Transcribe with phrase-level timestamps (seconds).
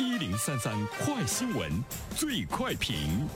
[0.00, 1.70] 一零三三快新闻，
[2.16, 3.28] 最快评。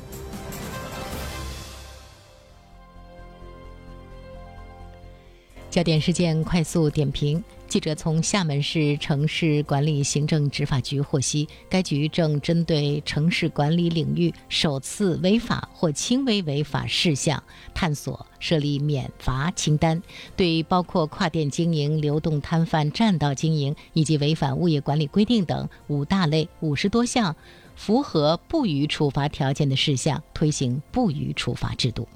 [5.74, 7.42] 焦点事件快速点评。
[7.66, 17.42] 记者从厦门市城市管理行政执法局获悉，该局正针对城市管理领域首次违法或轻微违法事项，
[17.74, 20.00] 探索设立免罚清单，
[20.36, 27.34] 对包括跨店经营、流动摊贩、占道经营以及违反物业管理规定等五大类五十多项
[27.74, 32.06] 符合不予处罚条件的事项，推行不予处罚制度。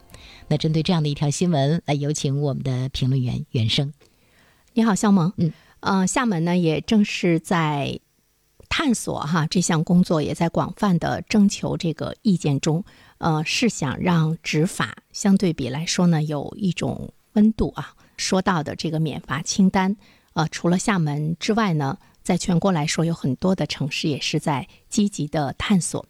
[0.49, 3.93] 那针对这样的一条新闻，来有请我们的评论员袁生。
[4.75, 5.33] 你好，肖萌。
[5.37, 7.99] 嗯，呃，厦门呢也正是在
[8.69, 12.85] 探索哈这项工作，也在广泛的征求这个意见中，
[13.19, 17.95] 呃，是想让执法相对比来说呢有一种温度啊。
[18.16, 19.97] 说到的这个免罚清单，
[20.35, 26.05] 呃，除了厦门之外呢，在全国来说有很多的城市也是在积极的探索。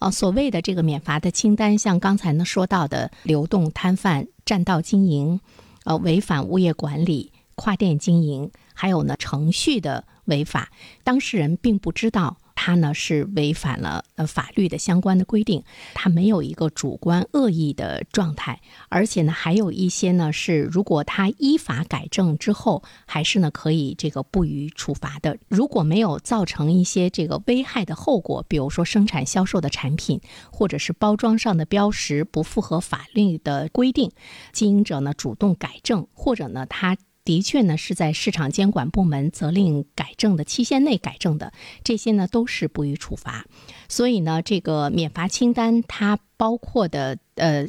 [0.00, 5.40] 呃，所谓的这个免罚的清单，像刚才呢说到的流动摊贩、占道经营，
[5.84, 10.70] 呃，违反物业管理、跨店经营，还有呢程序的违法，
[11.04, 12.38] 当事人并不知道。
[12.62, 25.38] 他呢是违反了呃法律的相关的规定，他没有一个主观恶意的状态，而且呢还有一些呢是如果他依法改正之后，还是呢可以这个不予处罚的。
[25.48, 30.20] 如果没有造成一些这个危害的后果，比如说生产销售的产品
[30.52, 34.12] 或者是包装上的标识不符合法律的规定，
[34.52, 36.96] 经营者呢主动改正，或者呢他。
[37.24, 41.52] 的确呢，是在市场监管部门责令改正的期限内改正的，
[41.84, 43.46] 这些呢都是不予处罚。
[43.88, 47.66] 所以呢，这个免罚清单它包括的呃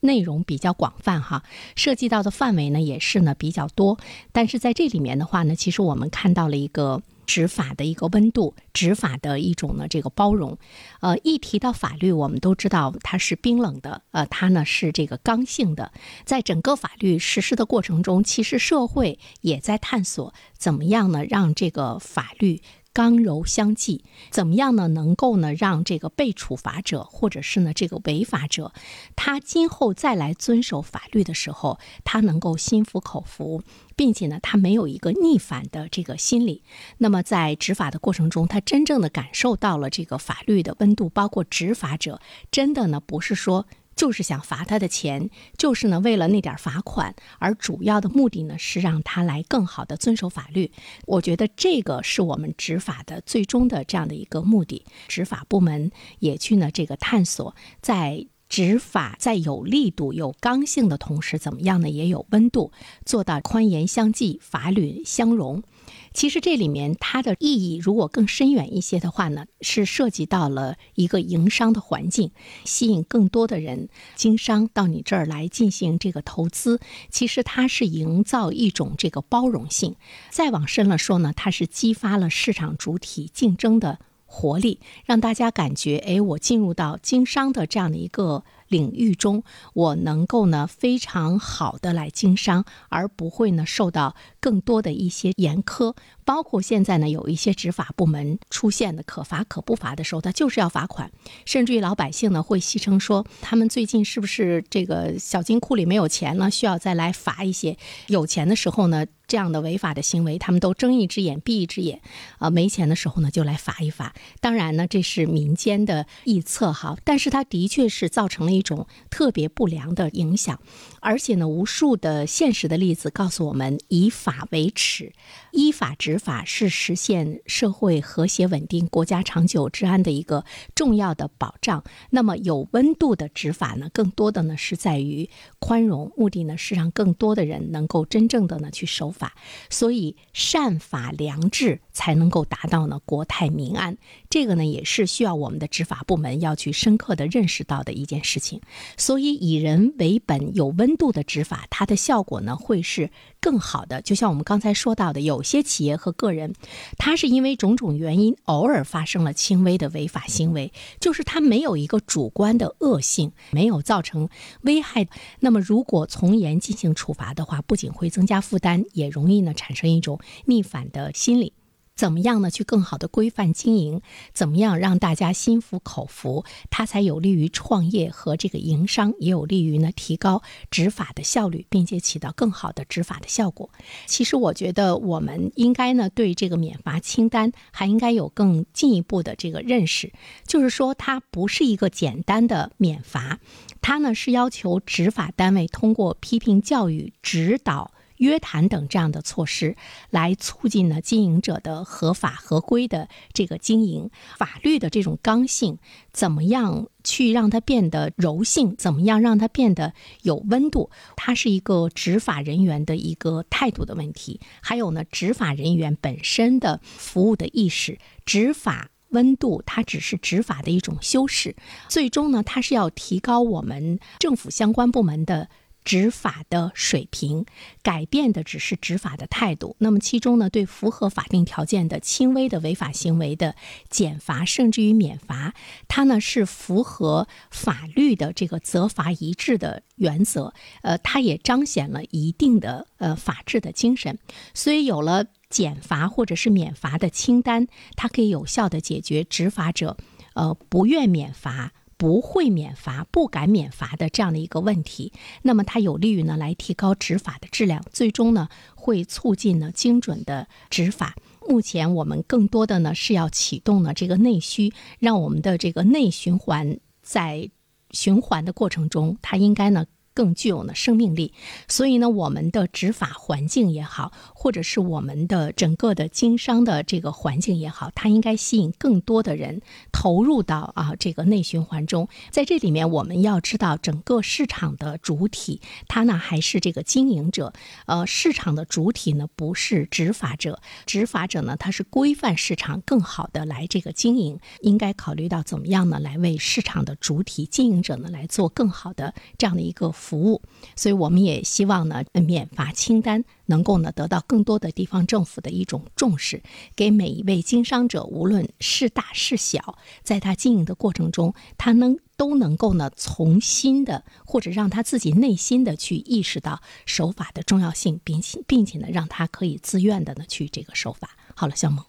[0.00, 1.42] 内容比较广泛哈，
[1.76, 3.98] 涉及到的范围呢也是呢比较多。
[4.32, 7.02] 但是在这里面的话呢，其实我们看到了一个。
[7.26, 10.58] 执法的一个温度，执法的一种呢这个包容，
[11.00, 15.92] 呃，一提到法律，我们都知道它是冰冷的，呃，它呢是这个刚性的。
[16.24, 22.60] 在整个法律实施的过程中，其实社会也在探索怎么样呢让这个法律。
[22.94, 24.86] 刚柔相济，怎么样呢？
[24.86, 28.72] 能够呢让这个被处罚者或者是呢这个违法者，
[29.16, 33.64] 他今后再来遵守法律的时候，他能够心服口服，
[33.96, 36.62] 并且呢他没有一个逆反的这个心理。
[36.98, 42.20] 那么在执法的过程中，他真正的感受到了这个法律的温度，包括执法者
[42.52, 43.66] 真的呢不是说。
[43.94, 50.70] 就是想罚他的钱，就是呢为了那点罚款，而主要的目的呢是让他来更好的遵守法律。
[51.06, 54.84] 我觉得这个是我们执法的最终的这样的一个目的。
[55.08, 62.70] 执法部门也去呢这个探索，在执法在有力度、有刚性的同时，怎么样呢也有温度，
[63.04, 65.64] 做到宽严相济、法律相容。
[66.12, 72.30] 其实这里面它的意义，如果更深远一些的话呢，是涉及到了一个营商的环境，
[72.64, 76.78] 吸引更多的人经商到你这儿来进行这个投资。
[77.10, 79.96] 其实它是营造一种这个包容性。
[80.30, 83.98] 再往深了说呢，它是激发了市场主体竞争的
[84.34, 88.42] 活力，让大家感觉，哎，我进入到经商的这样的一个。
[88.68, 89.42] 领域中，
[89.72, 95.94] 我能够呢非常好的来经商，而不会呢受到更多的一些严苛。
[96.24, 101.10] 包括现在呢有一些执法部门出现的可罚可不罚的时候，他就是要罚款，
[101.44, 107.76] 甚至于老百姓呢会戏称说，他们最近是不是这个小金库里没有钱了，需要再来罚一些？
[108.06, 112.00] 有钱的时候呢，这样的违法的行为，他们都睁一只眼闭一只眼，
[112.38, 114.14] 啊，没钱的时候呢就来罚一罚。
[114.40, 118.64] 当然呢，这是民间的臆测哈，但是它的确是造成了一。
[118.64, 120.58] 种特别不良的影响，
[121.04, 125.12] 而且呢，无数的现实的例子告诉我们，以法为耻，
[125.52, 131.84] 依法执法是实现社会和谐稳定、国家长久治安的一个重要的保障。
[132.08, 135.28] 那么，有温度的执法呢，更多的呢是在于
[135.58, 139.34] 宽容，目的呢是让更多的人能够真正的呢去守法。
[139.68, 143.98] 所以，善法良治才能够达到呢国泰民安。
[144.30, 148.62] 这个呢，也是需要我们的执法部门要去深刻的认识到的一件事情。
[148.96, 153.10] 所以，以人为本、有温度的执法，它的效果呢会是
[153.40, 154.02] 更好的。
[154.02, 156.54] 就像我们刚才说到的，有些企业和个人，
[156.98, 164.28] 他是因为种种原因偶尔发生了轻微的违法行为，就是他没有一个主观的恶性，没有造成
[164.62, 165.08] 危害。
[165.40, 171.52] 那么，如果从严进行处罚的话，不仅会增加负担，也容易呢产生一种逆反的心理。
[171.96, 172.50] 怎么样呢？
[172.50, 174.00] 去更好的规范经营，
[174.32, 183.70] 怎么样让大家心服口服，它才有利于创业和这个营商，也有利于呢提高执法的效率，并且起到更好的执法的效果。
[184.06, 190.12] 其实我觉得我们应该呢对这个免罚清单还应该有更进一步的这个认识，
[190.46, 193.38] 就是说它不是一个简单的免罚，
[193.80, 197.92] 它呢是要求执法单位通过批评教育指导。
[198.18, 199.76] 约谈等这样的措施，
[200.10, 204.10] 来促进呢经营者的合法合规的这个经营。
[204.36, 205.78] 法律的这种刚性，
[206.12, 208.76] 怎么样去让它变得柔性？
[208.76, 210.90] 怎么样让它变得有温度？
[211.16, 214.40] 它是一个执法人员的一个态度的问题。
[214.60, 221.56] 还有呢，执法人员本身的服务的意识，执法温度，它只是执法的一种修饰。
[221.88, 225.48] 最终呢，它是要提高我们政府相关部门的。
[225.84, 227.44] 执法的水平
[227.82, 233.54] 改变的只是执法的态度，那么其中呢，对符合法定条件的轻微的违法行为的
[233.90, 235.54] 减罚，甚至于免罚，
[235.86, 244.18] 它呢是符合法律的这个责罚一致的原则，呃，它也彰显了一定的呃法治的精神，
[244.54, 249.98] 所以有了减罚或者是免罚的清单，它可以有效的解决执法者
[250.32, 251.72] 呃不愿免罚。
[251.96, 255.12] 不会免罚、不敢免罚的这样的一个问题，
[255.42, 261.14] 那么它有利于呢来提高执法的质量，最终呢会促进呢精准的执法。
[261.48, 267.50] 目前我们更多的呢是要启动呢这个内需，让我们的这个内循环在
[267.90, 269.86] 循环的过程中，它应该呢。
[270.14, 271.32] 更具有呢生命力，
[271.66, 282.08] 所以呢，我们的执法环境也好，或者是我们的整个的经商的这个环境也好，它应该吸引更多的人投入到啊这个内循环中。
[282.30, 287.52] 在这里面，我们要知道，整个市场的主体，它呢还是这个经营者。
[287.86, 294.38] 呃，市场的主体呢不是执法者，执法者呢他是规范市场，更好的来这个经营。
[294.60, 299.92] 应该考虑到怎么样呢来为市场的主体经营者呢来做更好的这样的一个。
[300.04, 300.42] 服务，
[300.76, 306.42] 所以我们也希望呢，免罚清单能够呢得到更多的地方政府的一种重视，
[306.76, 321.16] 给每一位经商者，无论是大是小，在他经营的过程中，他能都能够呢从新的或者让他自己内心的去意识到守法的重要性，并且并且呢让他可以自 愿的呢去这个守法。
[321.34, 321.82] 好了，肖萌，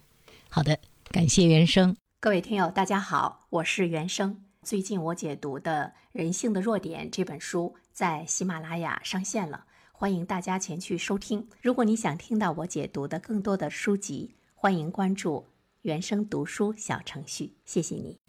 [0.50, 0.80] 好的，
[1.12, 4.45] 感谢原生，各位听友，大家好，我是原生。
[4.66, 11.48] 最近我解读的《人性的弱点》这本书在喜马拉雅上线了，欢迎大家前去收听。
[11.62, 15.46] 如果你想听到我解读的更多的书籍，欢迎关注
[15.84, 17.54] 原声读书小程序。
[17.64, 18.25] 谢谢你。